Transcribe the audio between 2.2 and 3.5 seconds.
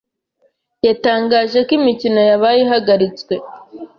yabaye ihagaritswe